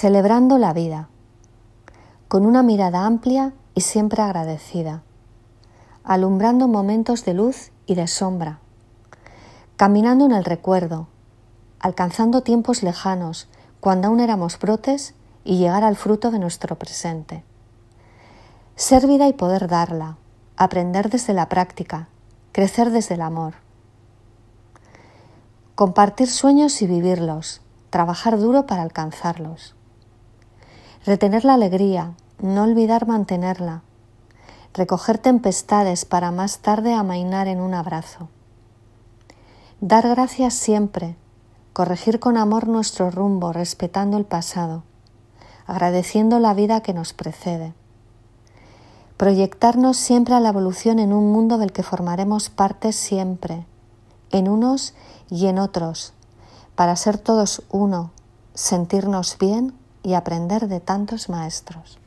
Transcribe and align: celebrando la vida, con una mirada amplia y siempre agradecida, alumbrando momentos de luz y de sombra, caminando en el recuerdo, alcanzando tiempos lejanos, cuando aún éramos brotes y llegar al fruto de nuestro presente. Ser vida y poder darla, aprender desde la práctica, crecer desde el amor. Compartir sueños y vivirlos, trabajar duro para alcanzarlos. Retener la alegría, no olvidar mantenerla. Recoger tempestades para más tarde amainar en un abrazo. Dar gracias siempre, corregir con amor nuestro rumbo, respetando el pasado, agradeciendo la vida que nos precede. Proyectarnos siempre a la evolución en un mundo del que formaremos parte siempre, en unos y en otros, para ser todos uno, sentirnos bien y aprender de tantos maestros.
celebrando 0.00 0.58
la 0.58 0.72
vida, 0.72 1.08
con 2.28 2.46
una 2.46 2.62
mirada 2.62 3.04
amplia 3.04 3.52
y 3.74 3.80
siempre 3.80 4.22
agradecida, 4.22 5.02
alumbrando 6.04 6.68
momentos 6.68 7.24
de 7.24 7.34
luz 7.34 7.72
y 7.84 7.96
de 7.96 8.06
sombra, 8.06 8.60
caminando 9.76 10.24
en 10.24 10.30
el 10.30 10.44
recuerdo, 10.44 11.08
alcanzando 11.80 12.42
tiempos 12.42 12.84
lejanos, 12.84 13.48
cuando 13.80 14.06
aún 14.06 14.20
éramos 14.20 14.60
brotes 14.60 15.16
y 15.42 15.58
llegar 15.58 15.82
al 15.82 15.96
fruto 15.96 16.30
de 16.30 16.38
nuestro 16.38 16.78
presente. 16.78 17.42
Ser 18.76 19.04
vida 19.08 19.26
y 19.26 19.32
poder 19.32 19.66
darla, 19.66 20.16
aprender 20.56 21.10
desde 21.10 21.32
la 21.32 21.48
práctica, 21.48 22.06
crecer 22.52 22.92
desde 22.92 23.16
el 23.16 23.22
amor. 23.22 23.54
Compartir 25.74 26.30
sueños 26.30 26.82
y 26.82 26.86
vivirlos, 26.86 27.62
trabajar 27.90 28.38
duro 28.38 28.64
para 28.64 28.82
alcanzarlos. 28.82 29.74
Retener 31.06 31.44
la 31.44 31.54
alegría, 31.54 32.14
no 32.40 32.64
olvidar 32.64 33.06
mantenerla. 33.06 33.82
Recoger 34.74 35.18
tempestades 35.18 36.04
para 36.04 36.32
más 36.32 36.58
tarde 36.58 36.92
amainar 36.92 37.46
en 37.46 37.60
un 37.60 37.72
abrazo. 37.72 38.28
Dar 39.80 40.08
gracias 40.08 40.54
siempre, 40.54 41.16
corregir 41.72 42.18
con 42.18 42.36
amor 42.36 42.66
nuestro 42.66 43.12
rumbo, 43.12 43.52
respetando 43.52 44.16
el 44.16 44.24
pasado, 44.24 44.82
agradeciendo 45.66 46.40
la 46.40 46.52
vida 46.52 46.80
que 46.82 46.92
nos 46.92 47.12
precede. 47.12 47.74
Proyectarnos 49.16 49.96
siempre 49.96 50.34
a 50.34 50.40
la 50.40 50.48
evolución 50.48 50.98
en 50.98 51.12
un 51.12 51.32
mundo 51.32 51.58
del 51.58 51.72
que 51.72 51.84
formaremos 51.84 52.50
parte 52.50 52.92
siempre, 52.92 53.66
en 54.32 54.48
unos 54.48 54.94
y 55.30 55.46
en 55.46 55.60
otros, 55.60 56.12
para 56.74 56.96
ser 56.96 57.18
todos 57.18 57.62
uno, 57.70 58.10
sentirnos 58.54 59.38
bien 59.38 59.74
y 60.08 60.14
aprender 60.14 60.68
de 60.68 60.80
tantos 60.80 61.28
maestros. 61.28 61.98